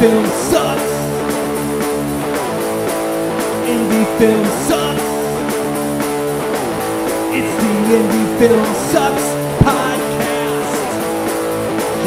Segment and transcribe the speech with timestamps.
[0.00, 0.92] film sucks.
[3.68, 5.02] Indie film sucks.
[7.36, 9.26] It's the Indie Film Sucks
[9.62, 10.80] podcast.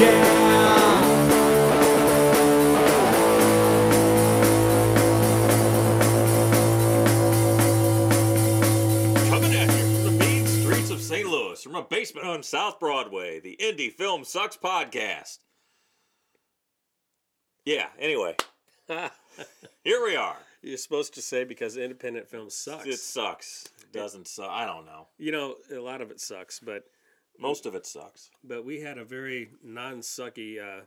[0.02, 0.24] Yeah.
[9.30, 11.28] Coming at you from the mean streets of St.
[11.28, 15.38] Louis, from a basement on South Broadway, the Indie Film Sucks podcast.
[17.66, 18.36] Yeah, anyway,
[18.88, 20.36] here we are.
[20.62, 22.86] You're supposed to say because independent film sucks.
[22.86, 23.66] It sucks.
[23.82, 24.50] It doesn't suck.
[24.50, 25.08] I don't know.
[25.18, 26.84] you know, a lot of it sucks, but
[27.40, 28.30] Most of it sucks.
[28.44, 30.82] but we had a very non-sucky uh,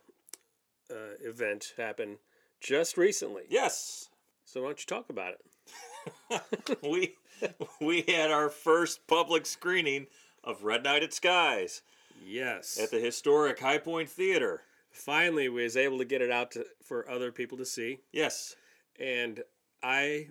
[0.92, 2.18] uh, event happen
[2.60, 3.42] just recently.
[3.48, 4.08] Yes,
[4.44, 5.34] So why don't you talk about
[6.30, 6.80] it?
[6.82, 7.14] we
[7.80, 10.06] we had our first public screening
[10.44, 11.82] of Red Night at Skye's
[12.24, 12.78] Yes.
[12.82, 14.62] at the historic Hi-Pointe Theater.
[14.96, 18.56] Finally, we was able to get it out to, for other people to see, Yes.
[18.98, 19.42] and
[19.82, 20.28] I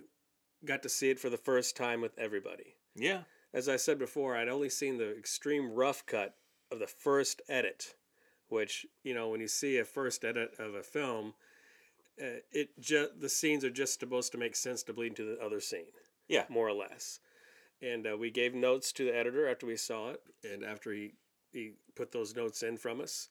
[0.64, 2.74] got to see it for the first time with everybody.
[2.94, 3.22] Yeah.
[3.54, 6.34] As I said before, I'd only seen the extreme rough cut
[6.72, 7.94] of the first edit,
[8.48, 11.34] which you know when you see a first edit of a film,
[12.20, 15.40] uh, it just the scenes are just supposed to make sense to bleed into the
[15.42, 15.86] other scene,
[16.28, 16.44] Yeah.
[16.48, 17.20] more or less.
[17.80, 21.12] And uh, we gave notes to the editor after we saw it, and after he
[21.52, 23.28] he put those notes in from us,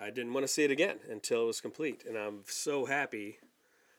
[0.00, 3.38] I didn't want to see it again until it was complete, and I'm so happy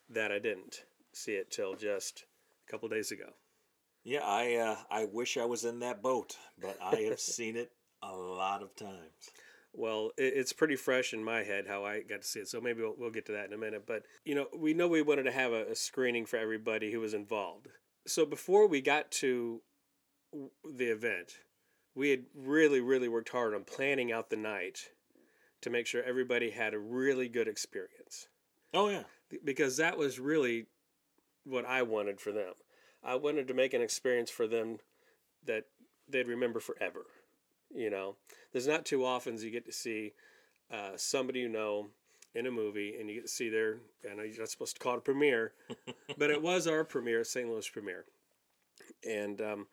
[0.10, 2.26] that I didn't see it till just
[2.68, 3.34] a couple days ago.
[4.04, 7.72] Yeah, I uh, I wish I was in that boat, but I have seen it
[8.02, 9.32] a lot of times.
[9.76, 12.82] Well, it's pretty fresh in my head how I got to see it, so maybe
[12.82, 13.86] we'll, we'll get to that in a minute.
[13.88, 17.00] But you know, we know we wanted to have a, a screening for everybody who
[17.00, 17.70] was involved.
[18.06, 19.62] So before we got to
[20.64, 21.38] the event,
[21.96, 24.90] we had really, really worked hard on planning out the night
[25.64, 28.28] to make sure everybody had a really good experience
[28.74, 29.04] Oh yeah,
[29.44, 30.66] because that was really
[31.46, 32.54] what I wanted for them.
[33.04, 34.80] I wanted to make an experience for them
[35.46, 35.66] that
[36.10, 37.06] they'd remember forever.
[37.74, 38.16] You know,
[38.52, 40.14] there's not too often you get to see
[40.72, 41.90] uh, somebody you know
[42.34, 43.78] in a movie and you get to see their,
[44.10, 45.54] I know you're not supposed to call it a premiere,
[46.18, 47.48] but it was our premiere, St.
[47.48, 48.06] Louis premiere.
[49.08, 49.68] And um,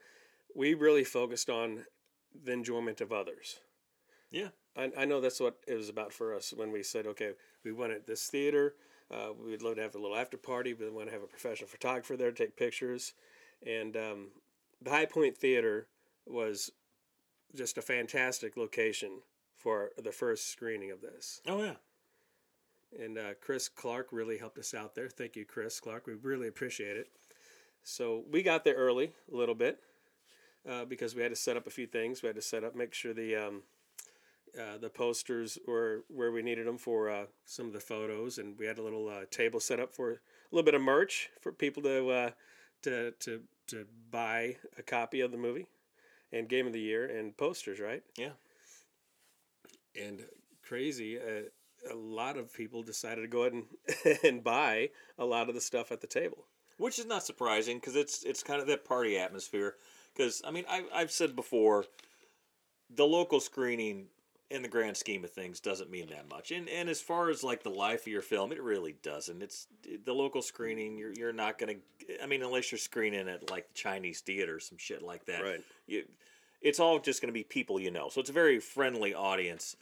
[0.54, 1.86] we really focused on
[2.44, 3.60] the enjoyment of others.
[4.30, 4.48] yeah,
[4.80, 7.32] I, I know that's what it was about for us when we said, okay,
[7.64, 8.74] we wanted this theater.
[9.10, 10.72] Uh, we'd love to have a little after party.
[10.72, 13.12] We want to have a professional photographer there to take pictures.
[13.66, 14.28] And um,
[14.80, 15.88] the Hi-Pointe Theater
[16.26, 16.70] was
[17.54, 19.20] just a fantastic location
[19.56, 21.41] for the first screening of this.
[21.47, 21.74] oh yeah.
[22.98, 25.08] And uh, Chris Clark really helped us out there.
[25.08, 26.08] Thank you, Chris Clark.
[26.08, 27.08] We really appreciate it.
[27.84, 29.78] So we got there early a little bit
[30.68, 32.22] uh, because we had to set up a few things.
[32.22, 33.62] We had to set up, make sure the um,
[34.58, 38.58] uh, the posters were where we needed them for uh, some of the photos, and
[38.58, 40.18] we had a little uh, table set up for a
[40.50, 42.30] little bit of merch for people to uh,
[42.82, 45.66] to to to buy a copy of the movie
[46.32, 48.02] and Game of the Year and posters, right?
[48.16, 48.32] Yeah.
[50.00, 50.24] and
[50.62, 55.48] crazy uh, a lot of people decided to go ahead and, and buy a lot
[55.48, 56.44] of the stuff at the table
[56.80, 59.74] which is not surprising because it's it's kind of that party atmosphere.
[60.14, 61.84] Because I mean, I, I've said before,
[62.88, 64.06] the local screening
[64.50, 66.50] in the grand scheme of things doesn't mean that much.
[66.50, 69.42] And and as far as like the life of your film, it really doesn't.
[69.42, 69.68] It's
[70.04, 70.98] the local screening.
[70.98, 71.76] You're you're not gonna.
[72.22, 75.42] I mean, unless you're screening at like the Chinese theater or some shit like that.
[75.42, 75.64] Right.
[75.86, 76.04] You,
[76.60, 78.08] it's all just gonna be people you know.
[78.08, 79.76] So it's a very friendly audience,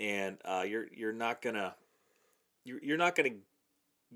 [0.00, 1.74] and uh, you're you're not gonna
[2.64, 3.36] you're, you're not gonna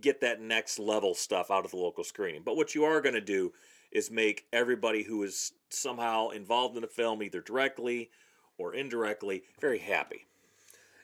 [0.01, 2.43] get that next level stuff out of the local screening.
[2.43, 3.53] But what you are going to do
[3.91, 8.11] is make everybody who is somehow involved in the film, either directly
[8.59, 10.27] or indirectly, very happy.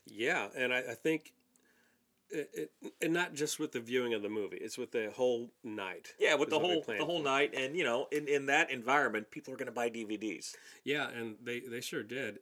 [0.06, 1.32] yeah and i, I think
[2.30, 2.50] it,
[2.82, 6.12] it, and not just with the viewing of the movie it's with the whole night
[6.20, 9.54] Yeah, with the whole the whole night, and you know, in, in that environment, people
[9.54, 10.54] are going to buy DVDs.
[10.84, 12.40] yeah and they they sure did.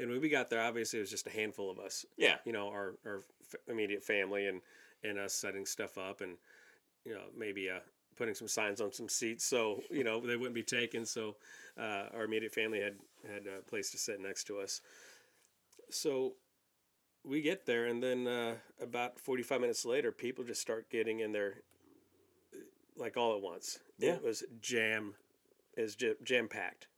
[0.00, 2.04] And when we got there obviously it was just a handful of us.
[2.16, 3.20] Yeah, you know our, our
[3.68, 4.60] immediate family and
[5.04, 6.36] and us setting stuff up and
[7.04, 7.78] you know maybe uh
[8.16, 11.06] putting some signs on some seats so you know they wouldn't be taken.
[11.06, 11.36] So
[11.78, 12.96] uh, our immediate family had
[13.30, 14.80] had a place to sit next to us.
[15.90, 16.34] So
[17.24, 21.32] we get there and then uh, about 45 minutes later people just start getting in
[21.32, 21.62] there
[22.96, 23.78] like all at once.
[23.98, 24.14] Yeah.
[24.14, 25.14] it was jam
[25.76, 26.88] is jam packed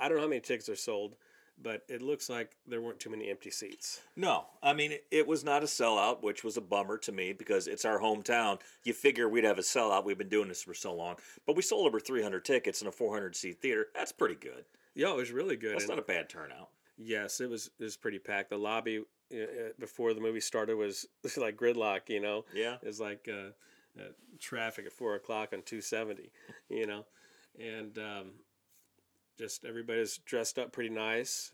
[0.00, 1.16] i don't know how many tickets are sold
[1.60, 5.42] but it looks like there weren't too many empty seats no, I mean it, was
[5.44, 8.60] not a sellout, which was a bummer to me because it's our hometown.
[8.84, 10.04] You figure we'd have a sellout.
[10.04, 11.16] We've been doing this for so long,
[11.46, 13.86] but we sold over 300 tickets in a 400 seat theater.
[13.94, 14.64] That's pretty good.
[14.94, 15.74] Yeah, it was really good.
[15.74, 16.68] That's and not a bad turnout.
[16.98, 18.50] yes, it was it was pretty packed.
[18.50, 21.06] The lobby uh, before the movie started was
[21.36, 22.08] like gridlock.
[22.08, 22.76] You know, Yeah.
[22.82, 23.50] it's like uh,
[24.00, 24.08] uh,
[24.40, 26.30] traffic at four o'clock on two seventy.
[26.68, 27.06] You know,
[27.58, 28.30] and um,
[29.42, 31.52] just everybody was dressed up pretty nice.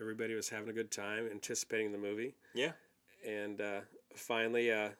[0.00, 2.72] Everybody was having a good time, anticipating the movie Yeah.
[3.26, 3.80] and uh,
[4.14, 4.90] finally uh,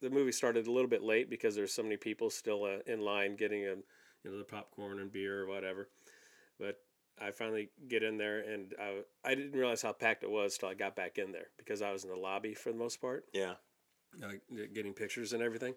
[0.00, 3.00] the movie started a little bit late because there's so many people still uh, in
[3.02, 3.82] line getting um,
[4.22, 5.88] you know the popcorn and beer or whatever
[6.58, 6.76] but
[7.20, 10.68] i finally get in there and I, I didn't realize how packed it was till
[10.70, 13.24] i got back in there because i was in the lobby for the most part
[13.34, 13.54] Yeah.
[14.22, 14.32] uh,
[14.72, 15.74] getting pictures and everything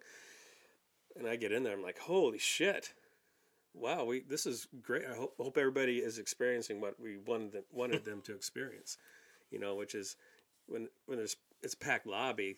[1.17, 2.93] and i get in there i'm like holy shit
[3.79, 7.63] wow we this is great i hope, hope everybody is experiencing what we wanted them,
[7.71, 8.97] wanted them to experience
[9.51, 10.15] you know which is
[10.67, 12.55] when when there's it's packed lobby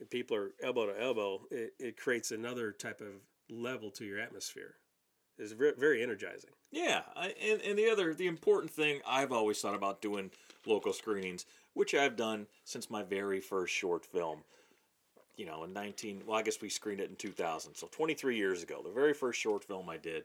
[0.00, 3.12] and people are elbow to elbow it, it creates another type of
[3.50, 4.74] level to your atmosphere
[5.38, 9.60] it's very, very energizing Yeah, I, and and the other the important thing I've always
[9.60, 10.30] thought about doing
[10.66, 14.44] local screenings, which I've done since my very first short film.
[15.36, 18.14] You know, in nineteen, well, I guess we screened it in two thousand, so twenty
[18.14, 18.82] three years ago.
[18.84, 20.24] The very first short film I did,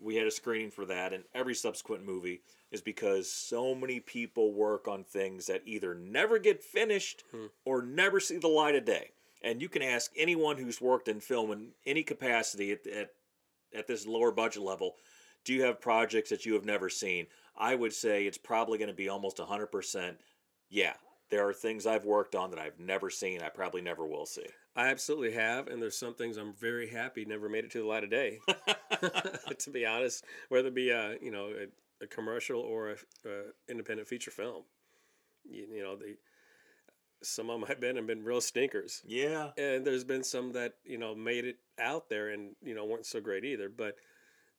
[0.00, 4.52] we had a screening for that, and every subsequent movie is because so many people
[4.52, 7.46] work on things that either never get finished hmm.
[7.64, 9.10] or never see the light of day.
[9.42, 13.10] And you can ask anyone who's worked in film in any capacity at, at
[13.74, 14.96] at this lower budget level,
[15.44, 17.26] do you have projects that you have never seen?
[17.56, 20.16] I would say it's probably going to be almost 100%.
[20.68, 20.94] Yeah,
[21.30, 24.46] there are things I've worked on that I've never seen, I probably never will see.
[24.76, 27.86] I absolutely have, and there's some things I'm very happy never made it to the
[27.86, 28.40] light of day.
[29.58, 32.94] to be honest, whether it be a you know a, a commercial or a,
[33.28, 34.64] a independent feature film,
[35.44, 36.16] you, you know the
[37.22, 40.74] some of them have been have been real stinkers, Yeah, and there's been some that
[40.84, 43.70] you know made it out there and you know weren't so great either.
[43.70, 43.96] But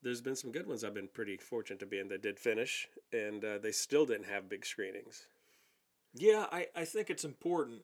[0.02, 2.88] there's been some good ones I've been pretty fortunate to be in that did finish,
[3.14, 5.28] and uh, they still didn't have big screenings.
[6.14, 7.82] Yeah, I, I think it's important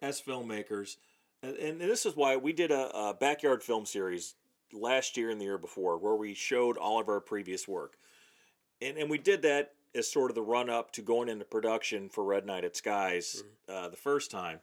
[0.00, 0.96] as filmmakers,
[1.42, 4.34] and, and this is why we did a, a backyard film series
[4.72, 7.96] last year and the year before where we showed all of our previous work.
[8.80, 12.08] And, and we did that as sort of the run up to going into production
[12.08, 14.60] for Red Night at Skye's uh, the first time.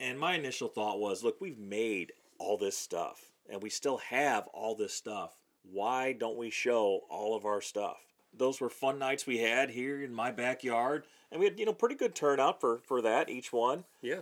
[0.00, 4.46] And my initial thought was look, we've made all this stuff and we still have
[4.48, 5.34] all this stuff.
[5.62, 7.98] Why don't we show all of our stuff?
[8.32, 11.06] Those were fun nights we had here in my backyard.
[11.30, 13.84] And we had, you know, pretty good turnout for, for that, each one.
[14.00, 14.20] Yeah,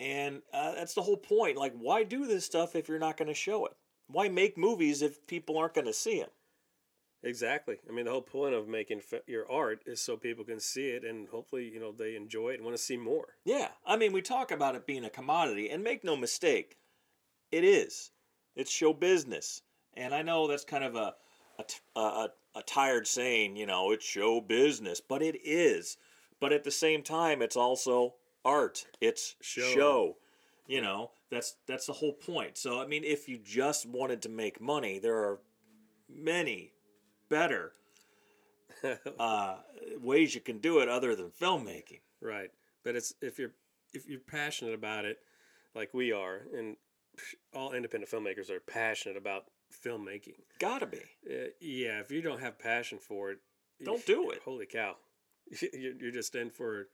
[0.00, 1.56] And uh, that's the whole point.
[1.56, 3.72] Like, why do this stuff if you're not going to show it?
[4.08, 6.30] Why make movies if people aren't going to see them?
[7.22, 7.78] Exactly.
[7.88, 11.02] I mean, the whole point of making your art is so people can see it
[11.04, 13.34] and hopefully, you know, they enjoy it and want to see more.
[13.44, 16.76] Yeah, I mean, we talk about it being a commodity, and make no mistake,
[17.50, 18.12] it is.
[18.54, 19.62] It's show business,
[19.94, 21.14] and I know that's kind of a
[21.58, 25.96] a, t- a, a- a tired saying, you know, it's show business, but it is.
[26.40, 28.86] But at the same time, it's also art.
[29.00, 29.62] It's Show.
[29.74, 30.16] show.
[30.66, 32.58] You know, that's that's the whole point.
[32.58, 35.40] So I mean, if you just wanted to make money, there are
[36.08, 36.72] many
[37.28, 37.72] better
[39.18, 39.56] uh,
[40.00, 42.00] ways you can do it other than filmmaking.
[42.20, 42.50] Right.
[42.84, 43.52] But it's if you're
[43.92, 45.18] if you're passionate about it,
[45.74, 46.76] like we are, and
[47.54, 49.44] all independent filmmakers are passionate about
[49.84, 50.34] filmmaking.
[50.58, 50.98] Gotta be.
[51.28, 53.38] Uh, yeah, if you don't have passion for it,
[53.84, 54.40] Don't do it.
[54.44, 54.96] Holy cow,
[55.72, 56.88] you're you're just in for,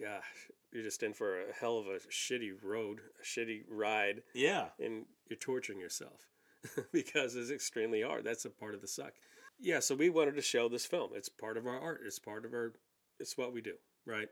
[0.00, 0.24] gosh,
[0.72, 4.68] you're just in for a hell of a shitty road, a shitty ride, Yeah.
[4.78, 6.26] and you're torturing yourself
[6.92, 8.24] because it's extremely hard.
[8.24, 9.12] That's a part of the suck.
[9.58, 11.10] Yeah, so we wanted to show this film.
[11.14, 12.00] It's part of our art.
[12.04, 12.74] It's part of our.
[13.18, 14.28] It's what we do, right?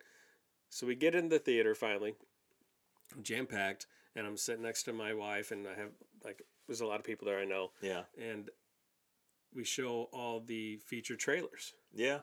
[0.68, 2.14] So we get in the theater finally,
[3.22, 3.86] jam packed,
[4.16, 5.90] and I'm sitting next to my wife, and I have
[6.24, 8.02] like there's a lot of people there I know, Yeah.
[8.20, 8.50] and
[9.54, 11.72] we show all the feature trailers.
[11.94, 12.20] Yeah.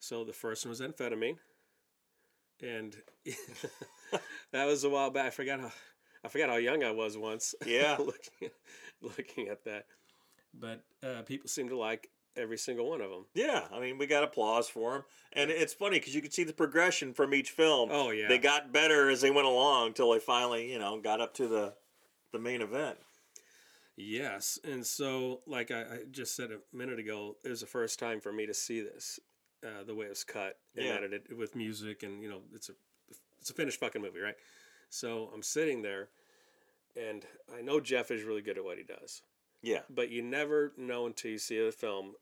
[0.00, 1.36] So the first one was amphetamine,
[2.62, 2.96] and
[4.52, 5.26] that was a while back.
[5.26, 5.72] I forgot how
[6.24, 7.54] I forgot how young I was once.
[7.66, 7.96] Yeah.
[7.98, 8.52] looking at,
[9.02, 9.84] looking at that,
[10.58, 13.26] but uh, people seem to like every single one of them.
[13.34, 13.64] Yeah.
[13.72, 15.02] I mean, we got applause for them,
[15.32, 17.90] And it's funny because you can see the progression from each film.
[17.92, 21.20] Oh yeah, They got better as they went along until they finally, you know, got
[21.20, 21.74] up to the
[22.32, 22.96] the main event.
[23.96, 24.58] yes.
[24.64, 28.20] And so, like I, I just said a minute ago, it was the first time
[28.20, 29.18] for me to see this,
[29.64, 30.94] uh, the way it was cut and Yeah.
[30.94, 32.72] edited with music, and you know, it's a
[33.40, 34.36] it's a finished fucking movie, right?
[34.90, 36.08] So I'm sitting there,
[36.96, 37.24] and
[37.56, 39.22] I know Jeff is really good at what he does.
[39.62, 39.82] Yeah.
[39.90, 42.14] but you never know until you see the film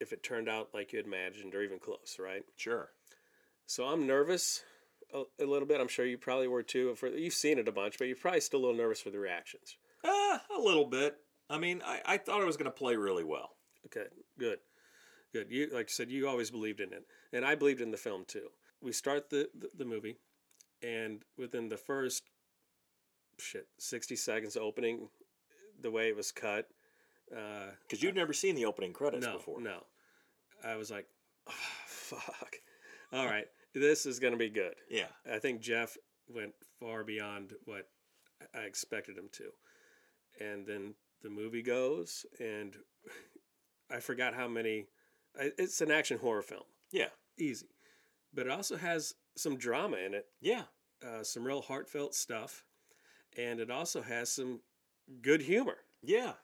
[0.00, 2.42] if it turned out like you had imagined or even close, right?
[2.56, 2.90] Sure.
[3.66, 4.62] So I'm nervous
[5.12, 5.78] a, a little bit.
[5.80, 6.94] I'm sure you probably were too.
[6.94, 9.18] For you've seen it a bunch, but you're probably still a little nervous for the
[9.18, 9.76] reactions.
[10.02, 11.18] Uh, a little bit.
[11.50, 13.50] I mean, I, I thought it was going to play really well.
[13.86, 14.06] Okay,
[14.38, 14.58] good,
[15.32, 15.50] good.
[15.50, 18.24] You like I said, you always believed in it, and I believed in the film
[18.26, 18.48] too.
[18.80, 20.16] we start the, the the movie,
[20.82, 22.22] and within the first
[23.38, 25.08] shit sixty seconds opening,
[25.80, 26.68] the way it was cut.
[27.34, 29.60] Uh, Because you'd never seen the opening credits no, before.
[29.60, 29.82] no.
[30.64, 31.06] I was like,
[31.48, 31.52] oh,
[31.86, 32.56] fuck.
[33.12, 34.74] All right, this is gonna be good.
[34.90, 35.08] Yeah.
[35.30, 35.96] I think Jeff
[36.28, 37.88] went far beyond what
[38.54, 39.50] I expected him to.
[40.44, 42.76] And then the movie goes, and
[43.90, 44.86] I forgot how many.
[45.38, 47.10] It's an action horror film, Yeah.
[47.36, 47.68] easy,
[48.32, 50.64] but it also has some drama in it, Yeah.
[51.02, 52.64] uh, some real heartfelt stuff,
[53.36, 54.62] and it also has some
[55.20, 55.78] good humor.
[56.02, 56.34] Yeah.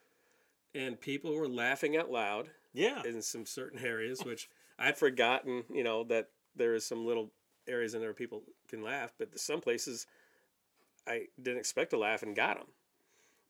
[0.75, 3.03] And people were laughing out loud Yeah.
[3.05, 7.33] in some certain areas, which I'd forgotten, you know, that there is some little
[7.67, 10.07] areas in there where people can laugh, but some places
[11.07, 12.73] I didn't expect to laugh and got them,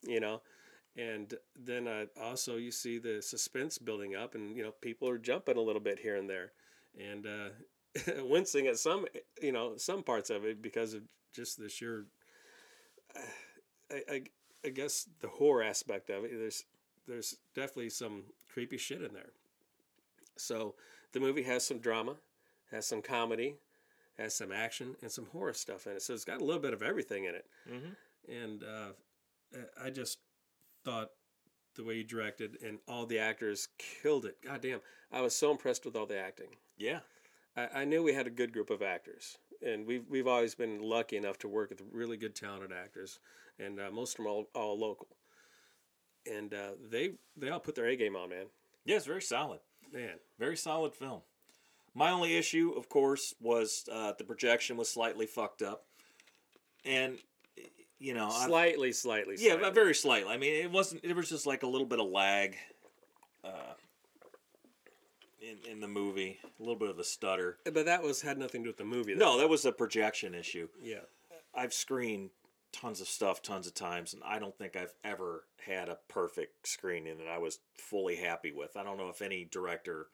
[0.03, 0.43] you know.
[0.97, 5.19] And then uh, also you see the suspense building up, and you know people are
[5.19, 6.53] jumping a little bit here and there,
[6.99, 7.49] and uh,
[8.25, 9.07] wincing at some,
[9.41, 12.05] you know, some parts of it because of just the sheer.
[13.91, 14.23] I, I,
[14.65, 16.31] I guess the horror aspect of it.
[16.39, 16.65] There's
[17.09, 19.31] there's definitely some creepy shit in there.
[20.37, 20.75] So
[21.13, 22.17] the movie has some drama,
[22.71, 23.57] has some comedy,
[24.19, 26.03] has some action, and some horror stuff in it.
[26.03, 27.47] So it's got a little bit of everything in it.
[27.71, 27.97] Mhm.
[28.29, 30.19] And uh, I just
[30.85, 31.11] thought
[31.75, 34.37] the way you directed and all the actors killed it.
[34.43, 36.49] God damn, I was so impressed with all the acting.
[36.77, 37.01] Yeah.
[37.57, 40.81] I, I knew we had a good group of actors, and we've we've always been
[40.83, 43.19] lucky enough to work with really good, talented actors,
[43.59, 45.09] and uh, most of them all all local.
[46.31, 48.47] And uh, they they all put their A game on, man.
[48.85, 49.61] Yeah, it's very solid.
[49.93, 51.21] Man, Very solid film.
[51.95, 55.85] My only issue, of course, was uh, the projection was slightly fucked up,
[56.87, 57.19] and
[58.03, 59.71] you know, I- slightly, slightly, yeah, slightly.
[59.71, 60.33] very slightly.
[60.33, 61.05] I mean, it wasn't.
[61.05, 62.57] It was just like a little bit of lag,
[63.45, 63.75] uh,
[65.41, 67.59] in in the movie, a little bit of a stutter.
[67.65, 69.15] But that was had nothing to do with the movie.
[69.15, 70.69] No, that was a projection issue.
[70.83, 71.01] Yeah.
[71.55, 72.31] I've screened
[72.73, 76.67] tons of stuff tons of times and I don't think I've ever had a perfect
[76.67, 78.79] screening that I was fully happy with.
[78.79, 80.07] I don't know if any director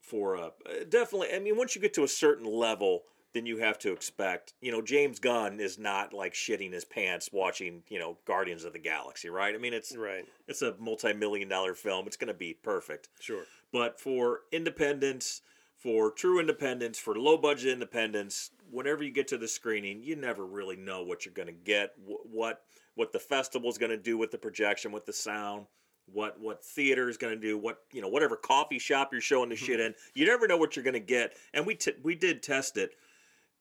[0.00, 0.50] for a
[0.88, 3.02] definitely I mean once you get to a certain level
[3.32, 7.30] then you have to expect, you know, James Gunn is not like shitting his pants
[7.32, 9.54] watching, you know, Guardians of the Galaxy, right?
[9.54, 10.26] I mean it's Right.
[10.48, 12.06] it's a multi-million dollar film.
[12.06, 13.08] It's going to be perfect.
[13.20, 13.44] Sure.
[13.72, 15.42] But for independence,
[15.76, 20.44] for true independence, for low budget independence, whenever you get to the screening, you never
[20.44, 22.62] really know what you're going to get, what
[22.96, 25.66] what the festival is going to do with the projection, with the sound,
[26.12, 29.48] what what theater is going to do, what you know, whatever coffee shop you're showing
[29.48, 29.94] the shit in.
[30.14, 31.34] You never know what you're going to get.
[31.54, 32.90] And we t- we did test it,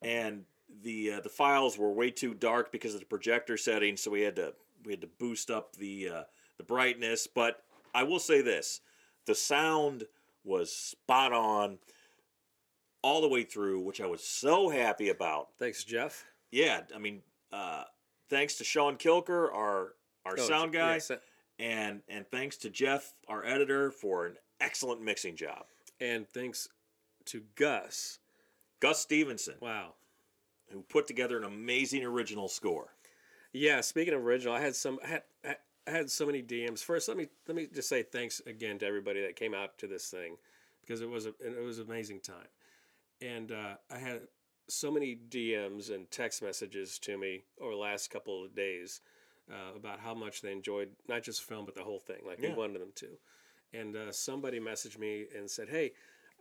[0.01, 0.43] and
[0.83, 4.21] the uh, the files were way too dark because of the projector settings, so we
[4.21, 4.53] had to
[4.85, 6.23] we had to boost up the uh,
[6.57, 7.27] the brightness.
[7.27, 7.63] But
[7.93, 8.81] I will say this:
[9.25, 10.05] the sound
[10.43, 11.79] was spot on
[13.01, 15.49] all the way through, which I was so happy about.
[15.57, 16.25] Thanks, Jeff.
[16.51, 17.83] Yeah, I mean, uh,
[18.29, 19.93] thanks to Sean Kilker, our
[20.25, 20.99] our Oh, sound guy,
[21.59, 25.65] and and thanks to Jeff, our editor, for an excellent mixing job.
[26.01, 26.67] and thanks
[27.25, 28.19] to Gus.
[28.79, 29.93] Gus Stevenson, Wow.
[30.71, 32.93] who put together an amazing original score.
[33.53, 33.81] Yeah.
[33.81, 34.99] Speaking of original, I had some.
[35.03, 35.23] I had,
[35.87, 36.83] I had so many DMs.
[36.83, 39.87] First, let me let me just say thanks again to everybody that came out to
[39.87, 40.37] this thing
[40.81, 42.47] because it was a it was an amazing time,
[43.21, 44.21] and uh, I had
[44.67, 49.01] so many DMs and text messages to me over the last couple of days
[49.51, 52.49] uh, about how much they enjoyed not just film but the whole thing, like Yeah.
[52.49, 53.07] we wanted them to.
[53.73, 55.93] And uh, somebody messaged me and said, "Hey,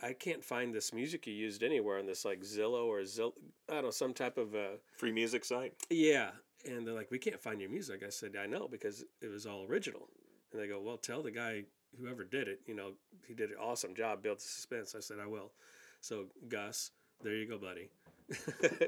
[0.02, 3.32] I can't find this music you used anywhere on this like Zillow or Zill,
[3.68, 5.74] I don't know some type of uh, Free music site.
[5.90, 6.30] yeah."
[6.66, 9.46] And they're like, "We can't find your music." I said, "I know because it was
[9.46, 10.08] all original."
[10.52, 11.64] And they go, "Well, tell the guy
[11.98, 12.92] whoever did it, you know,
[13.26, 15.52] he did an awesome job, built the suspense." I said, "I will."
[16.00, 16.90] So Gus,
[17.22, 17.90] there you go, buddy.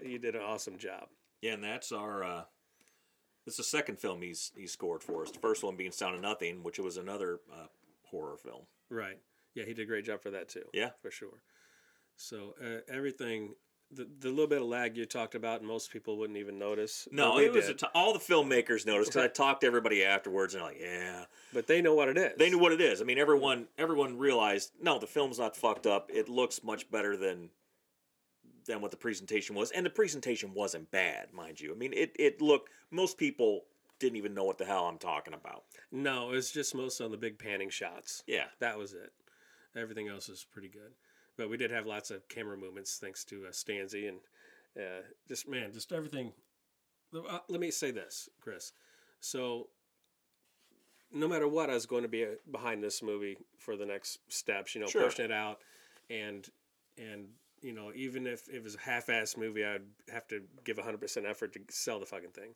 [0.08, 1.08] you did an awesome job.
[1.42, 2.22] Yeah, and that's our.
[2.24, 2.42] Uh,
[3.46, 5.30] it's the second film he's he scored for us.
[5.30, 7.66] The first one being Sound of Nothing, which was another uh,
[8.10, 8.62] horror film.
[8.90, 9.18] Right.
[9.54, 10.64] Yeah, he did a great job for that too.
[10.72, 10.90] Yeah.
[11.02, 11.42] for sure.
[12.16, 13.54] So uh, everything,
[13.90, 17.08] the the little bit of lag you talked about, most people wouldn't even notice.
[17.10, 20.62] No, it was t- all the filmmakers noticed because I talked to everybody afterwards, and
[20.62, 22.32] they're like, yeah, but they know what it is.
[22.38, 23.00] they knew what it is.
[23.00, 26.10] I mean, everyone everyone realized no, the film's not fucked up.
[26.12, 27.50] It looks much better than
[28.66, 31.72] than what the presentation was, and the presentation wasn't bad, mind you.
[31.72, 32.68] I mean, it it looked.
[32.90, 33.64] Most people
[33.98, 35.64] didn't even know what the hell I'm talking about.
[35.90, 38.22] No, it's just most on the big panning shots.
[38.26, 39.12] Yeah, That was it.
[39.76, 40.92] Everything else is pretty good.
[41.36, 44.18] But we did have lots of camera movements thanks to uh, Stanzi and
[44.76, 46.32] uh, just man, just everything.
[47.14, 48.72] Uh, let me say this, Chris.
[49.20, 49.68] So,
[51.12, 54.18] no matter what, I was going to be uh, behind this movie for the next
[54.28, 54.74] steps.
[54.74, 55.04] You know, Sure.
[55.04, 55.58] pushing it out,
[56.08, 56.48] and
[56.98, 57.28] and
[57.62, 61.26] you know, even if it was a half-ass movie, I'd have to give hundred percent
[61.26, 62.54] effort to sell the fucking thing.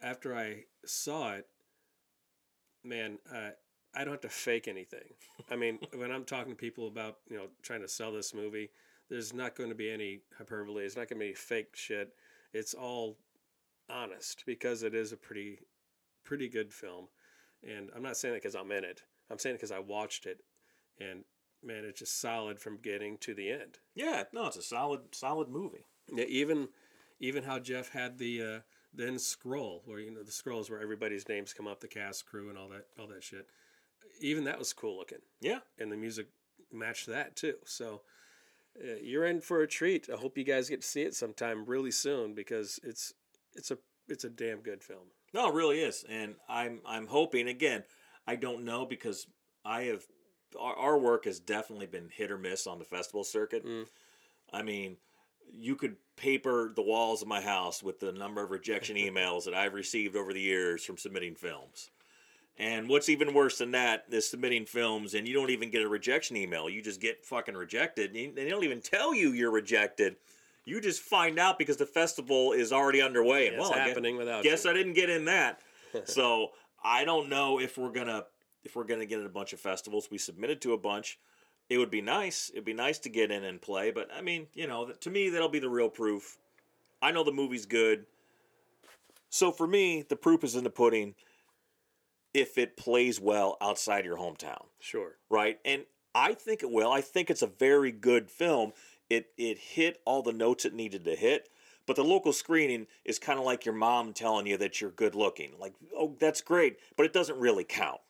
[0.00, 1.46] After I saw it,
[2.84, 3.50] man, uh,
[3.96, 5.14] I don't have to fake anything.
[5.50, 8.70] I mean, when I'm talking to people about you know trying to sell this movie,
[9.08, 10.84] there's not going to be any hyperbole.
[10.84, 12.12] It's not going to be fake shit.
[12.52, 13.16] It's all
[13.90, 15.60] honest because it is a pretty,
[16.24, 17.08] pretty good film.
[17.66, 19.02] And I'm not saying that because I'm in it.
[19.30, 20.40] I'm saying it because I watched it,
[21.00, 21.24] and
[21.64, 23.78] man, it's just solid from beginning to the end.
[23.94, 25.86] Yeah, no, it's a solid solid movie.
[26.12, 26.68] Yeah, even
[27.18, 28.58] even how Jeff had the uh,
[28.94, 32.48] then scroll where you know the scrolls where everybody's names come up, the cast, crew,
[32.48, 33.48] and all that all that shit.
[34.20, 35.60] Even that was cool looking, Yeah.
[35.78, 36.28] and the music
[36.72, 37.54] matched that too.
[37.64, 38.02] So
[38.82, 40.08] uh, you're in for a treat.
[40.12, 43.12] I hope you guys get to see it sometime really soon because it's
[43.54, 45.08] it's a it's a damn good film.
[45.32, 47.84] No, it really is, and I'm I'm hoping again.
[48.26, 49.26] I don't know because
[49.64, 50.04] I have
[50.60, 53.64] our, our work has definitely been hit or miss on the festival circuit.
[53.64, 53.86] Mm.
[54.52, 54.96] I mean,
[55.52, 59.54] you could paper the walls of my house with the number of rejection emails that
[59.54, 61.90] I've received over the years from submitting films.
[62.58, 65.88] And what's even worse than that is submitting films and you don't even get a
[65.88, 66.70] rejection email.
[66.70, 68.14] You just get fucking rejected.
[68.14, 70.16] And they don't even tell you you're rejected.
[70.64, 73.46] You just find out because the festival is already underway.
[73.46, 74.70] And It's well, I guess- happening without Guess you.
[74.70, 75.60] I didn't get in that.
[76.04, 78.24] so I don't know if we're gonna
[78.64, 80.08] if we're gonna get in a bunch of festivals.
[80.10, 81.18] We submitted to a bunch.
[81.68, 82.50] It would be nice.
[82.52, 83.90] It'd be nice to get in and play.
[83.90, 86.38] But I mean, you know, to me, that'll be the real proof.
[87.02, 88.06] I know the movie's good.
[89.28, 91.14] So for me, the proof is in the pudding.
[92.36, 95.16] If it plays well outside your hometown Sure.
[95.30, 95.58] right?
[95.64, 96.90] And I think it will.
[96.92, 98.72] I think it's a very good film.
[99.10, 101.48] It it hit all the notes it needed to hit.
[101.86, 105.14] But the local screening is kind of like your mom telling you that you're good
[105.14, 105.52] looking.
[105.58, 108.00] Like, oh, that's great, but it doesn't really count.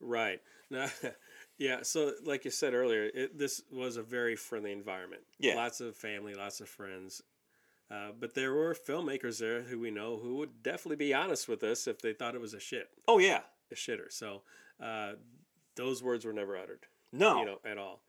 [0.00, 0.40] Right.
[0.70, 0.86] Now,
[1.58, 1.78] yeah.
[1.82, 5.22] So, like you said earlier, it, this was a very friendly environment.
[5.40, 5.56] Yeah.
[5.56, 7.20] Lots of family, lots of friends.
[7.90, 11.62] Uh, but there were filmmakers there who we know who would definitely be honest with
[11.62, 14.10] us if they thought it was a shit, Oh yeah, a shitter.
[14.10, 14.42] So,
[14.82, 15.12] uh,
[15.76, 18.02] those words were never uttered, no, you know, at all.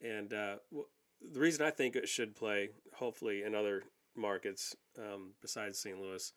[0.00, 0.86] And uh, w-
[1.32, 3.82] the reason I think it should play, hopefully, in other
[4.16, 6.00] markets um, besides St.
[6.00, 6.32] Louis,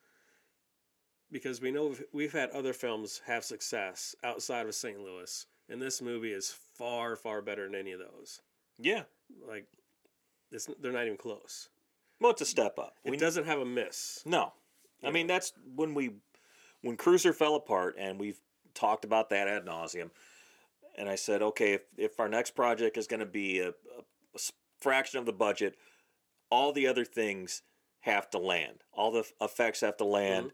[1.31, 4.99] because we know we've- we've had other films have success outside of St.
[4.99, 8.41] Louis, and this movie is far, far better than any of those.
[8.77, 9.03] yeah.
[9.47, 9.67] Like,
[10.51, 11.69] it's, they're not even close.
[12.23, 12.95] Well, it's a step up.
[13.03, 14.23] It We- doesn't have a miss.
[14.25, 14.53] No,
[15.03, 16.11] I mean that's when we
[16.81, 18.39] when Cruiser fell apart, and we've
[18.73, 20.09] talked about that ad nauseum.
[20.95, 23.73] And I said, okay, if, if our next project is going to be a
[24.79, 25.75] fraction of the budget,
[26.49, 27.63] all the other things
[28.01, 28.83] have to land.
[28.93, 30.51] All the effects have to land.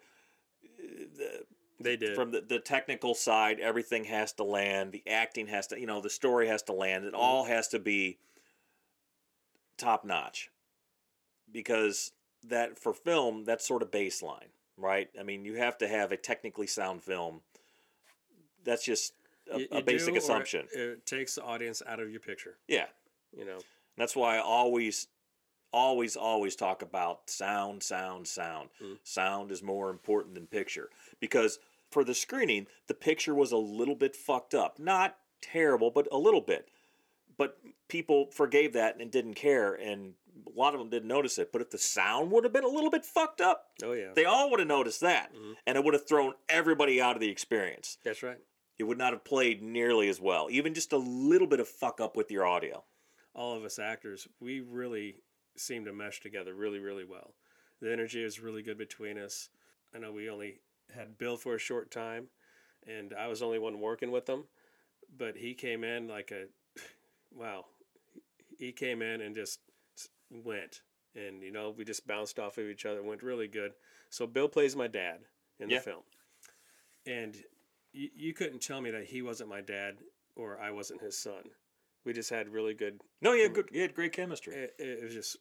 [0.82, 1.22] Mm-hmm.
[1.22, 1.44] Uh,
[1.80, 2.16] they did.
[2.16, 4.94] From the, the technical side, everything has to land.
[4.94, 7.06] The acting has to, you know, the story has to land.
[7.06, 7.22] It mm-hmm.
[7.22, 8.18] all has to be
[9.78, 10.50] top notch.
[11.52, 12.12] Because
[12.48, 15.10] that for film, that's sort of baseline, right?
[15.20, 17.42] I mean, you have to have a technically sound film.
[18.64, 19.14] That's just
[19.52, 20.68] a, You- a you basic do, assumption.
[20.74, 22.56] It takes the audience out of your picture.
[22.68, 22.86] Yeah.
[23.36, 23.60] You know.
[23.98, 25.08] That's why I always,
[25.74, 28.70] always, always talk about sound, sound, sound.
[28.82, 28.98] Mm.
[29.04, 31.60] Sound is more important than picture because
[31.92, 34.80] for the screening, the picture was a little bit fucked up.
[34.80, 36.70] Not terrible, but a little bit.
[37.40, 40.14] But people forgave that and didn't care, and
[40.46, 41.52] a lot of them didn't notice it.
[41.54, 44.12] But if the sound would have been a little bit fucked up, Oh yeah.
[44.14, 45.56] they all would have noticed that, Mhm.
[45.66, 47.98] and it would have thrown everybody out of the experience.
[48.04, 48.40] That's right.
[48.78, 50.50] It would not have played nearly as well.
[50.52, 52.86] Even just a little bit of fuck up with your audio.
[53.36, 55.22] all of us actors, we really
[55.56, 57.36] seem to mesh together really, really well.
[57.80, 59.50] The energy is really good between us.
[59.94, 60.60] I know we only
[60.94, 62.30] had Bill for a short time,
[62.86, 64.48] and I was the only one working with him,
[65.16, 66.48] but he came in like a
[67.36, 67.66] wow.
[68.58, 69.60] He came in and just
[70.30, 70.82] went,
[71.16, 73.02] and you know we just bounced off of each other.
[73.02, 73.74] Went really good.
[74.10, 75.20] So Bill plays my dad
[75.60, 75.78] in Yeah.
[75.78, 76.04] the film,
[77.06, 77.36] and
[77.94, 79.98] you, you couldn't tell me that he wasn't my dad
[80.36, 81.44] or I wasn't his son.
[82.06, 83.70] We just had really good No, you had good.
[83.72, 84.56] You had great chemistry.
[84.56, 85.38] it, it was just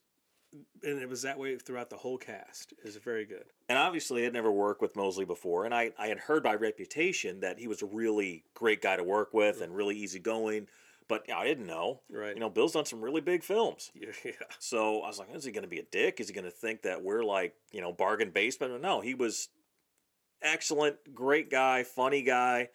[0.83, 4.27] and it was that way throughout the whole cast it was very good And obviously,
[4.27, 7.69] I'd never worked with Moseley before, and I, I had heard by reputation that he
[7.69, 9.63] was a really great guy to work with mm.
[9.65, 10.67] and really easygoing.
[11.09, 12.01] But you know, I didn't know.
[12.11, 13.91] right You know, Bill's done some really big films.
[14.25, 14.33] yeah.
[14.59, 16.21] So I was like, is he going to be a dick?
[16.21, 18.81] Is he going to think that we're like, you know, bargain basement?
[18.81, 19.49] No, he was
[20.43, 22.69] excellent, great guy, funny guy,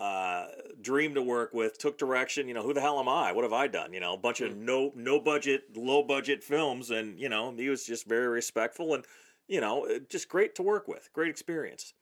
[0.00, 0.46] uh,
[0.80, 2.48] dream to work with, took direction.
[2.48, 3.32] You know, who the hell am I?
[3.32, 3.92] What have I done?
[3.92, 7.68] You know, a bunch of no no budget, low budget films, and you know, he
[7.68, 9.04] was just very respectful and
[9.46, 11.92] you know, uh, just great to work with, great experience,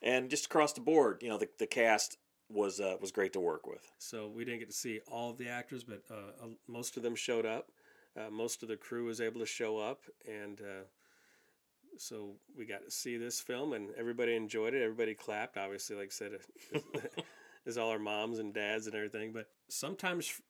[0.00, 2.16] and just across the board, you know, the the cast
[2.48, 3.90] was uh, was great to work with.
[3.98, 7.02] so we didn't get to see all of the actors but uh, uh, most of
[7.02, 7.70] them showed up
[8.18, 10.84] uh, most of the crew was able to show up, and uh,
[11.96, 14.82] so we got to see this film, and everybody enjoyed it.
[14.82, 15.56] Everybody clapped.
[15.56, 16.32] Obviously, like I said,
[17.66, 19.32] is all our moms and dads and everything.
[19.32, 20.40] But sometimes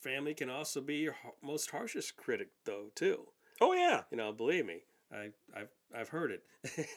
[0.00, 3.26] family can also be your most harshest critic, though, too.
[3.60, 4.02] Oh yeah.
[4.10, 4.80] You know, believe me,
[5.12, 6.42] I, I've I've heard it,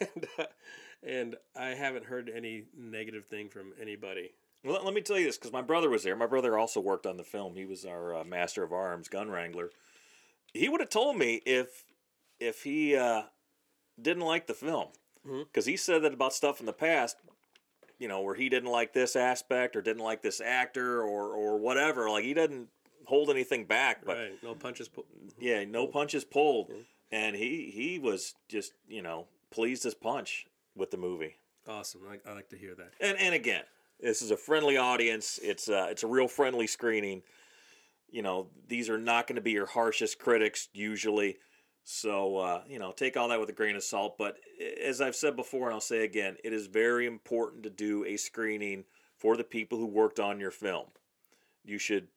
[0.14, 0.44] and, uh,
[1.02, 4.32] and I haven't heard any negative thing from anybody.
[4.64, 6.16] Well, let- me tell you this because my brother was there.
[6.16, 7.54] My brother also worked on the film.
[7.56, 9.70] He was our uh, master of arms, gun wrangler.
[10.52, 11.84] He would have told me if
[12.40, 13.22] if he uh,
[14.00, 14.88] didn't like the film
[15.24, 17.16] because he said that about stuff in the past.
[17.98, 21.58] You know, where he didn't like this aspect or didn't like this actor or or
[21.58, 22.08] whatever.
[22.08, 22.68] Like he doesn't
[23.06, 24.04] hold anything back.
[24.04, 24.32] But right?
[24.42, 24.88] No punches.
[24.88, 25.04] Pu-
[25.38, 26.70] yeah, no punches pulled,
[27.10, 31.36] and he he was just you know pleased as punch with the movie.
[31.68, 32.02] awesome.
[32.08, 32.92] I, I like to hear that.
[33.00, 33.64] And and again,
[34.00, 35.38] this is a friendly audience.
[35.42, 37.22] It's uh, it's a real friendly screening.
[38.10, 41.38] You know, these are not going to be your harshest critics usually.
[41.84, 44.16] So uh, you know, take all that with a grain of salt.
[44.18, 44.36] But
[44.82, 48.16] as I've said before, and I'll say again, it is very important to do a
[48.16, 48.84] screening
[49.16, 50.86] for the people who worked on your film.
[51.64, 52.08] You should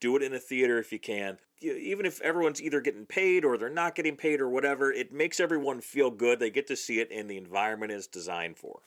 [0.00, 1.38] do it in a theater if you can.
[1.62, 5.40] Even if everyone's either getting paid or they're not getting paid or whatever, it makes
[5.40, 6.38] everyone feel good.
[6.38, 8.80] They get to see it, and the environment is designed for.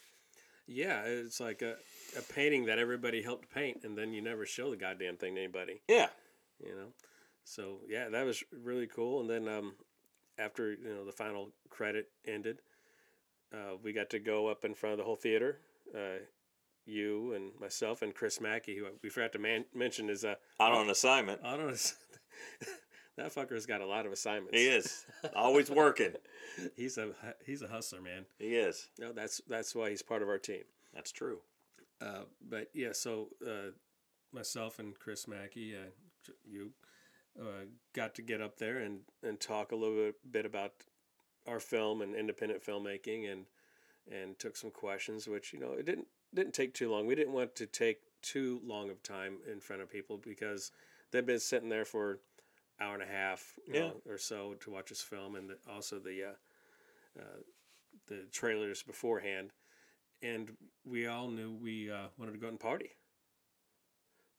[0.68, 1.78] Yeah, it's like a,
[2.18, 5.42] a painting that everybody helped paint, and then you never show the goddamn thing to
[5.42, 5.82] anybody.
[5.88, 6.08] Yeah.
[6.64, 6.88] You know,
[7.44, 9.22] so yeah, that was really cool.
[9.22, 9.74] And then um,
[10.38, 12.62] after you know the final credit ended,
[13.54, 15.60] uh, we got to go up in front of the whole theater.
[15.96, 16.20] Uh,
[16.86, 20.72] you and myself and Chris Macke, who we forgot to man- mention, is uh, out
[20.72, 21.42] on an assignment.
[21.44, 21.70] I don't
[23.18, 24.58] that fucker's got a lot of assignments.
[24.58, 26.14] He is always working.
[26.76, 27.12] he's a
[27.46, 28.26] he's a hustler, man.
[28.38, 28.90] He is.
[29.00, 30.64] No, that's that's why he's part of our team.
[30.94, 31.40] That's true.
[32.02, 33.72] Uh, but yeah, so uh,
[34.32, 35.90] myself and Chris Macke, uh,
[36.50, 36.72] you
[37.40, 40.74] uh, got to get up there and, and talk a little bit, about
[41.48, 43.46] our film and independent filmmaking, and
[44.12, 47.06] and took some questions, which you know it didn't didn't take too long.
[47.06, 50.72] We didn't want to take too long of time in front of people because
[51.12, 52.20] they've been sitting there for
[52.80, 53.80] hour and a half Yeah.
[53.82, 57.42] know, or so to watch this film, and the, also the uh, uh,
[58.08, 59.52] the trailers beforehand
[60.22, 60.52] and
[60.86, 62.92] we all knew we uh, wanted to go out and party.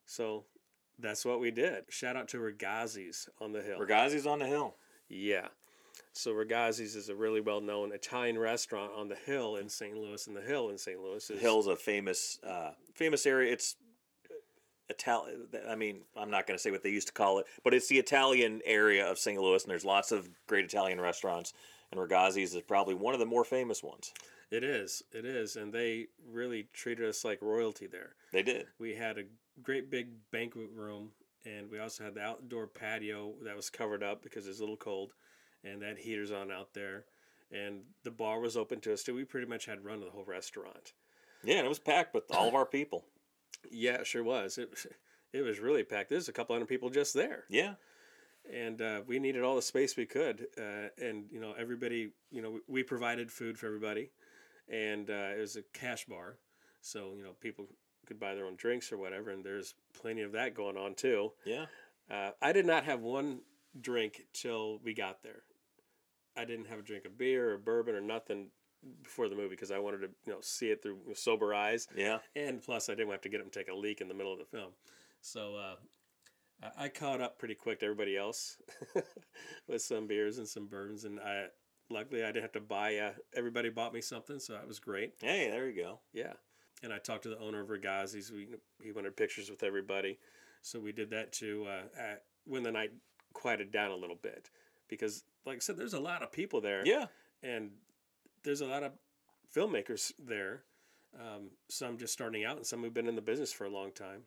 [0.07, 0.45] So
[0.99, 1.85] that's what we did.
[1.89, 3.79] Shout out to Ragazzi's on the hill.
[3.79, 4.77] Ragazzi's on the hill.
[5.09, 5.49] yeah.
[6.13, 9.97] So Ragazzi's is a really well known Italian restaurant on the hill in St.
[9.97, 11.01] Louis, and the hill in St.
[11.01, 13.53] Louis is the Hill's a famous, uh, famous area.
[13.53, 13.77] It's
[14.89, 15.47] Italian.
[15.69, 17.87] I mean, I'm not going to say what they used to call it, but it's
[17.87, 19.41] the Italian area of St.
[19.41, 21.55] Louis, and there's lots of great Italian restaurants.
[21.93, 24.13] And Ragazzi's is probably one of the more famous ones.
[24.51, 25.03] It is.
[25.13, 28.15] It is, and they really treated us like royalty there.
[28.33, 28.67] They did.
[28.79, 29.25] We had a
[29.63, 31.11] great big banquet room,
[31.47, 34.77] and we also had the outdoor patio that was covered up because it's a little
[34.77, 35.13] cold,
[35.63, 37.05] and that heaters on out there.
[37.53, 39.15] And the bar was open to us too.
[39.15, 40.93] We pretty much had run of the whole restaurant.
[41.45, 43.05] Yeah, and it was packed with all of our people.
[43.71, 44.57] Yeah, it sure was.
[44.57, 44.71] It
[45.35, 46.09] it was really packed.
[46.09, 47.75] There's a couple hundred people just there, Yeah.
[48.51, 50.47] and uh, we needed all the space we could.
[50.57, 54.11] Uh, and you know, everybody, you know, we provided food for everybody,
[54.71, 56.37] and uh, it was a cash bar,
[56.81, 57.67] so you know, people
[58.07, 59.31] could buy their own drinks or whatever.
[59.31, 61.33] And there's plenty of that going on too.
[61.45, 61.67] Yeah.
[62.11, 63.41] Uh, I did not have one
[63.81, 65.43] drink till we got there.
[66.37, 68.49] I didn't have a drink of beer or bourbon or nothing
[69.03, 72.19] before the movie because I wanted to, you know, see it through sober eyes, Yeah.
[72.35, 74.33] and plus I didn't have to get them to take a leak in the middle
[74.33, 74.71] of the film.
[75.21, 75.75] So uh,
[76.79, 78.57] I, I caught up pretty quick to everybody else
[79.69, 81.47] with some beers and some bourbons, and I
[81.91, 82.97] luckily I didn't have to buy.
[82.97, 85.15] Uh, everybody bought me something, so that was great.
[85.21, 85.99] Hey, there you go.
[86.13, 86.33] Yeah.
[86.83, 88.33] And I talked to the owner of Ragazzi's.
[88.33, 88.49] We,
[88.83, 90.19] he wanted pictures with everybody.
[90.63, 92.93] So we did that too uh, at, when the night
[93.35, 94.51] quieted down a little bit.
[94.89, 96.83] Because, like I said, there's a lot of people there.
[96.85, 97.07] Yeah.
[97.43, 97.71] And
[98.43, 98.93] there's a lot of
[99.55, 100.63] filmmakers there.
[101.19, 103.93] Um, some just starting out and some who've been in the business for a long
[103.93, 104.23] time.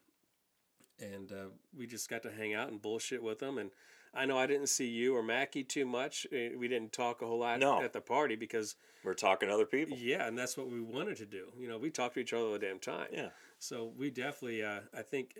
[0.99, 3.57] And uh, we just got to hang out and bullshit with them.
[3.57, 3.71] And
[4.13, 6.27] I know I didn't see you or Macke too much.
[6.31, 7.81] Uh, We didn't talk a whole lot No.
[7.81, 9.97] at the party because, We're talking to other people.
[9.97, 11.51] yeah, and that's what we wanted to do.
[11.57, 13.07] You know, we talked to each other all the damn time.
[13.11, 13.29] Yeah.
[13.59, 15.39] So we definitely, uh, I think,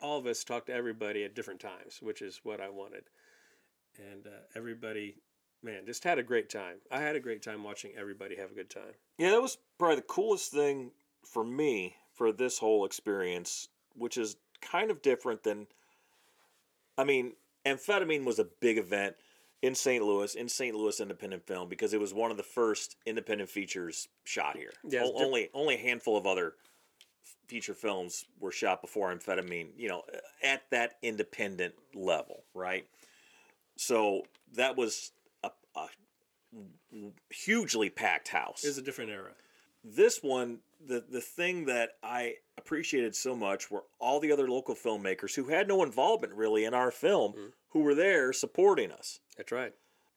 [0.00, 3.04] all of us talked to everybody at different times, which is what I wanted.
[3.98, 5.16] And uh, everybody,
[5.62, 6.78] man, just had a great time.
[6.90, 8.94] I had a great time watching everybody have a good time.
[9.18, 10.90] Yeah, that was probably the coolest thing
[11.24, 15.68] for me for this whole experience, which is kind of different than.
[16.98, 17.34] I mean,
[17.66, 19.16] amphetamine was a big event
[19.62, 20.04] in St.
[20.04, 20.74] Louis, in St.
[20.74, 24.72] Louis Independent Film, because it was one of the first independent features shot here.
[24.88, 26.54] Yeah, O- only only a handful of other
[27.46, 29.68] feature films were shot before amphetamine.
[29.76, 30.02] You know,
[30.42, 32.86] at that independent level, right?
[33.76, 34.22] So
[34.54, 35.12] that was
[35.44, 35.86] a, a
[37.30, 38.64] hugely packed house.
[38.64, 39.32] It was a different era.
[39.84, 44.74] this one the the thing that I appreciated so much were all the other local
[44.74, 47.52] filmmakers who had no involvement really in our film Mhm.
[47.68, 49.20] who were there supporting us.
[49.36, 49.74] That's right.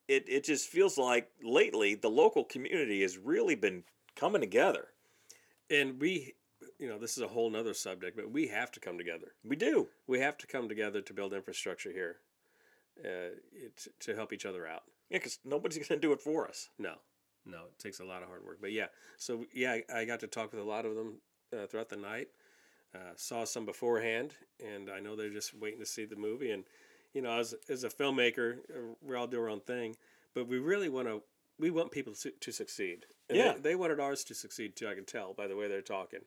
[0.07, 3.83] It it just feels like lately the local community has really been
[4.15, 4.93] coming together.
[5.69, 6.35] And we,
[6.77, 9.33] you know, this is a whole nother subject, but we have to come together.
[9.43, 9.89] We do.
[10.07, 12.19] We have to come together to build infrastructure here,
[13.03, 14.83] uh, it, to help each other out.
[15.09, 16.69] Yeah, because nobody's going to do it for us.
[16.77, 16.95] No,
[17.45, 18.57] no, it takes a lot of hard work.
[18.61, 21.15] But yeah, so yeah, I, I got to talk with a lot of them
[21.53, 22.29] uh, throughout the night.
[22.93, 24.33] Uh, saw some beforehand,
[24.65, 26.51] and I know they're just waiting to see the movie.
[26.51, 26.63] And
[27.13, 29.95] you know, as as a filmmaker, uh, we all do our own thing,
[30.33, 31.21] but we really want to.
[31.57, 33.05] We want people to, to succeed.
[33.29, 33.53] And Yeah.
[33.53, 34.89] they, they wanted ours to succeed too.
[34.89, 36.19] I can tell by the way they're talking,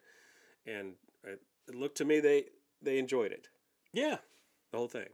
[0.66, 2.46] and it, it looked to me they
[2.82, 3.48] they enjoyed it,
[3.92, 4.18] Yeah.
[4.72, 5.08] the whole thing,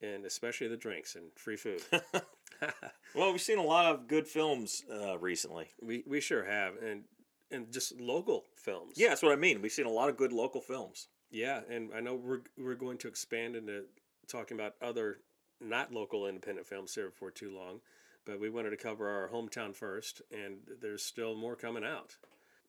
[0.00, 1.82] and especially the drinks and free food.
[3.14, 5.68] Well, we've seen a lot of good films uh, recently.
[5.80, 7.04] we we sure have, and
[7.50, 8.94] and just local films.
[8.96, 9.62] Yeah, that's what I mean.
[9.62, 11.06] We've seen a lot of good local films.
[11.30, 13.84] Yeah, and I know we're we're going to expand into
[14.26, 15.18] talking about other
[15.60, 17.80] not local independent films here before too long,
[18.24, 22.16] but we wanted to cover our hometown first, and there's still more coming out.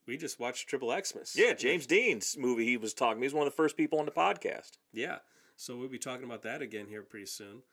[0.05, 1.35] We just watched Triple Xmas.
[1.35, 3.21] Yeah, James Dean's movie he was talking.
[3.21, 4.77] He was one of the first people on the podcast.
[4.93, 5.17] Yeah,
[5.55, 7.63] so we'll be talking about that again here pretty soon.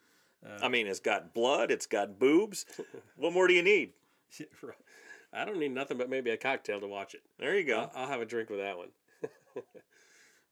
[0.62, 2.66] I mean, it's got blood, it's got boobs.
[3.16, 3.92] what more do you need?
[5.33, 7.22] I don't need nothing but maybe a cocktail to watch it.
[7.38, 7.78] There you go.
[7.78, 8.88] I'll, I'll have a drink with that one.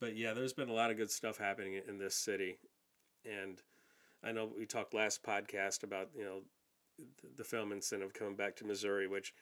[0.00, 2.58] but yeah, there's been a lot of good stuff happening in this city,
[3.24, 3.60] and
[4.24, 6.40] I know we talked last podcast about you know
[7.36, 9.34] the film incentive coming back to Missouri, which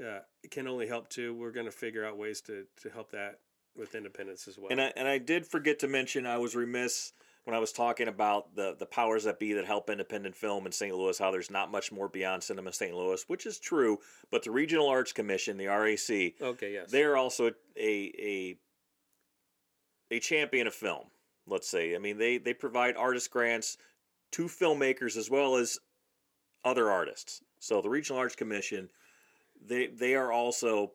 [0.00, 1.34] uh, can only help too.
[1.34, 3.40] We're going to figure out ways to to help that
[3.76, 4.68] with independence as well.
[4.70, 7.12] And I and I did forget to mention I was remiss
[7.46, 10.72] when I was talking about the the powers that be that help independent film in
[10.72, 10.94] St.
[10.94, 11.16] Louis.
[11.16, 12.94] How there's not much more beyond Cinema St.
[12.94, 13.98] Louis, which is true.
[14.32, 18.58] But the Regional Arts Commission, the RAC, okay, yes, they're also a a
[20.10, 21.04] a champion of film.
[21.46, 21.94] Let's say.
[21.94, 23.78] I mean, they they provide artist grants
[24.32, 25.78] to filmmakers as well as
[26.64, 27.42] other artists.
[27.60, 28.90] So the Regional Arts Commission,
[29.64, 30.90] they they are also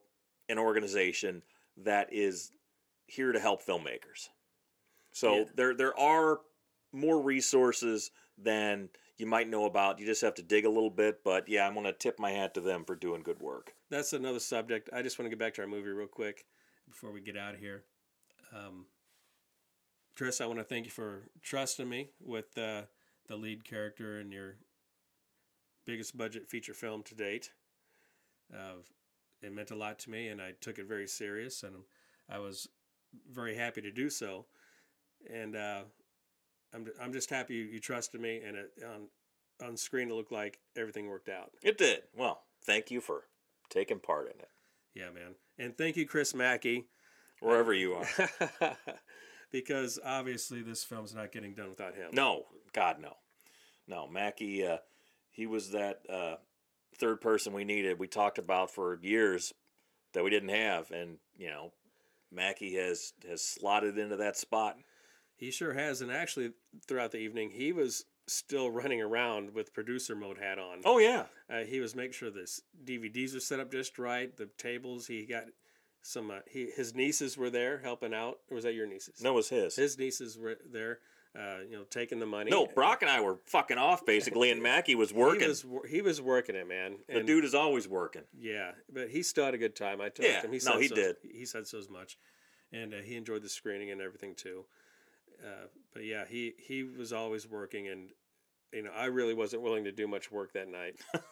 [0.49, 1.43] an organization
[1.77, 2.51] that is
[3.07, 4.27] here to help filmmakers.
[5.11, 5.43] So Yeah.
[5.55, 6.39] there there are
[6.91, 9.99] more resources than you might know about.
[9.99, 12.31] You just have to dig a little bit, but yeah, I'm going to tip my
[12.31, 13.75] hat to them for doing good work.
[13.89, 14.89] that's another subject.
[14.93, 16.45] I just want to get back to our movie real quick
[16.89, 17.83] before we get out of here.
[18.53, 18.85] Um,
[20.15, 22.83] Chris, I want to thank you for trusting me with uh,
[23.27, 24.55] the lead character in your
[25.85, 27.51] biggest budget feature film to date.
[28.53, 28.81] Uh,
[29.41, 31.75] it meant a lot to me, and I took it very serious, and
[32.29, 32.67] I was
[33.31, 34.45] very happy to do so.
[35.31, 35.81] And uh,
[36.73, 40.31] I'm I'm just happy you, you trusted me, and it, on on screen it looked
[40.31, 41.51] like everything worked out.
[41.61, 42.03] It did.
[42.15, 43.23] Well, thank you for
[43.69, 44.49] taking part in it,
[44.93, 45.35] Yeah, man.
[45.57, 46.85] And thank you, Chris Macke.
[47.39, 48.07] wherever you are.
[49.51, 52.09] because obviously this film's not getting done without him.
[52.13, 53.13] No, God, no,
[53.87, 54.07] no.
[54.11, 54.77] Macke, uh,
[55.29, 56.35] he was that uh,
[56.97, 57.99] third person we needed.
[57.99, 59.53] We talked about for years
[60.13, 61.71] that we didn't have, and you know,
[62.35, 64.77] Macke has has slotted into that spot.
[65.41, 66.01] He sure has.
[66.01, 66.51] And actually,
[66.87, 70.81] throughout the evening, he was still running around with producer mode hat on.
[70.85, 72.47] Oh yeah, Uh, he was making sure the
[72.85, 74.35] DVDs were set up just right.
[74.37, 75.45] The tables, he got
[76.03, 76.29] some.
[76.31, 78.37] Uh, he his nieces were there helping out.
[78.49, 79.19] Or was that your nieces?
[79.21, 79.75] no, it was his.
[79.75, 80.99] his nieces were there.
[81.33, 82.51] Uh, you know, taking the money.
[82.51, 85.47] No, Brock and I were fucking off basically, and Macke was He working.
[85.47, 86.97] was he was working it, man.
[87.07, 88.23] the dude is always working.
[88.37, 90.01] Yeah, but he still had a good time.
[90.01, 90.51] I told Yeah, him.
[90.51, 91.15] He no, said he so, did.
[91.33, 92.17] He said so as much,
[92.73, 94.65] and uh, he enjoyed the screening and everything too.
[95.43, 98.09] Uh, but yeah, he he was always working, and
[98.73, 100.95] you know, I really wasn't willing to do much work that night.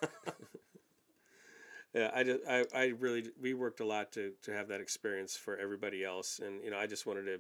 [1.94, 5.38] yeah, I just I, I really we worked a lot to to have that experience
[5.38, 7.40] for everybody else, and you know, I just wanted to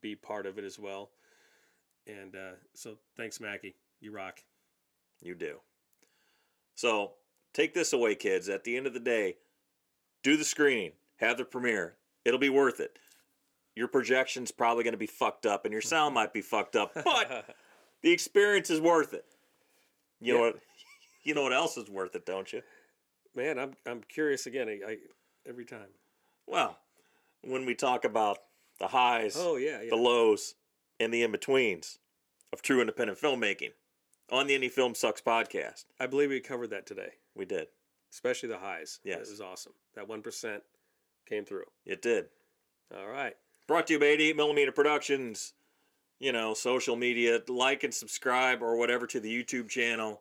[0.00, 1.10] be part of it as well.
[2.06, 3.74] And uh, so, thanks, Macke.
[4.00, 4.40] You rock.
[5.20, 5.58] You do.
[6.74, 7.12] So
[7.52, 8.48] take this away, kids.
[8.48, 9.36] At the end of the day,
[10.22, 11.96] do the screening, have the premiere.
[12.24, 12.98] It'll be worth it.
[13.74, 15.88] Your projection's probably going to be fucked up, and your mm-hmm.
[15.88, 17.56] sound might be fucked up, but
[18.02, 19.24] the experience is worth it.
[20.20, 20.56] You know what?
[21.24, 22.62] You know what else is worth it, don't you?
[23.36, 24.68] Man, I'm I'm curious again.
[24.68, 24.96] I, I
[25.48, 25.86] every time.
[26.48, 26.76] Well,
[27.42, 28.38] when we talk about
[28.80, 29.90] the highs, Oh yeah, yeah.
[29.90, 30.56] the lows,
[30.98, 32.00] and the in betweens
[32.52, 33.70] of true independent filmmaking
[34.32, 37.68] on the Indie Film Sucks podcast, I believe we covered that today, we did.
[38.10, 38.98] especially the highs.
[39.04, 39.28] Yes.
[39.28, 39.72] It was awesome.
[39.94, 40.60] That 1%
[41.28, 41.64] came through.
[41.86, 42.26] It did.
[42.96, 43.36] All right.
[43.72, 45.54] Brought to you by 88 Millimeter Productions.
[46.20, 50.20] you know, social media, like and subscribe or whatever to the YouTube channel.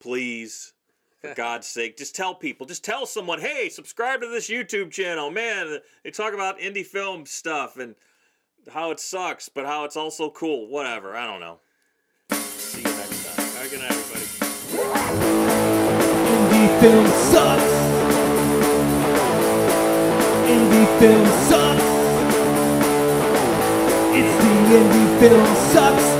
[0.00, 0.72] Please.
[1.20, 5.30] For God's sake, just tell people, just tell someone, hey, subscribe to this YouTube channel.
[5.30, 7.94] Man, they talk about indie film stuff and
[8.68, 10.66] how it sucks, but how it's also cool.
[10.66, 11.14] Whatever.
[11.14, 11.60] I don't know.
[12.32, 13.46] See you next time.
[13.50, 14.24] All right, good night, everybody.
[16.26, 17.62] Indie film sucks.
[20.50, 21.83] Indie film sucks.
[24.74, 26.13] The Indie Film Sucks